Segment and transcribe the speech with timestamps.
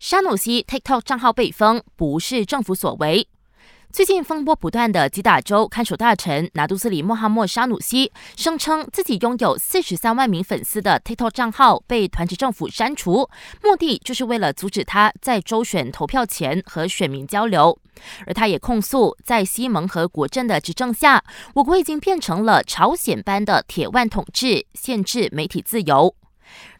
[0.00, 3.26] 沙努西 TikTok 账号被封，不是政府所为。
[3.90, 13.28] 最近风波不断的吉打州看守大臣拿杜斯里·穆罕默沙努西声称自己拥有四十三万名粉丝的 TikTok 账号被团结政府删除，
[13.64, 17.76] 目的就是为了阻止他在州选投票前和选民交流。
[18.24, 21.24] 而他也控诉，在西蒙和国政的执政下，
[21.54, 26.14] 我国已经变成了朝鲜般的铁腕统治，限制媒体自由。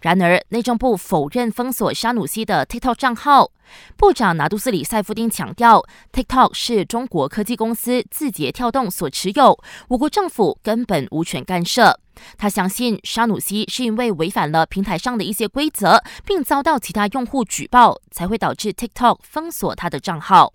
[0.01, 3.51] 然而，内政部否认封锁沙努西的 TikTok 账号。
[3.97, 12.01] 部长拿杜斯里塞夫丁强调，TikTok 是中国科技公司字节跳动所持有，我国政府根本无权干涉。
[12.37, 20.55] 他相信沙努西是因为违反了平台上的一些规则，并遭到其他用户举报，才会导致 TikTok 封锁他的账号。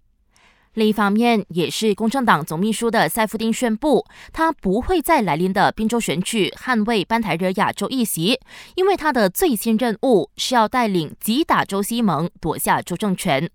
[0.74, 8.40] 另一方面，也是公正党总秘书的塞夫丁宣布，他不会在来临的宾州选举捍卫班台热亚州议席，
[8.76, 13.48] 因为他的最新任务是要带领吉打州西盟夺下州政权。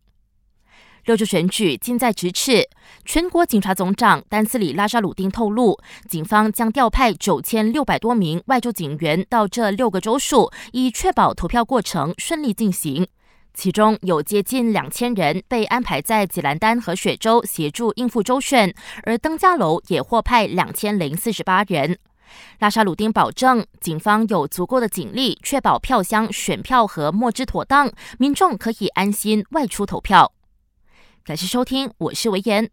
[1.07, 2.69] 六州选举近在咫尺，
[3.05, 13.09] 全国警察总长丹斯里拉沙鲁丁透露，警方将调派九千六百多名外州警员到这六个州属，以确保投票过程顺利进行。
[13.59, 21.99] 其中有接近两千人被安排在济兰丹和雪州协助应付周选，而登嘉楼也获派两千零四十八人。
[22.61, 30.33] 拉沙鲁丁保证，警方有足够的警力，确保票箱、选票和墨汁妥当，民众可以安心外出投票。
[31.25, 32.71] 感谢收听，我是维言。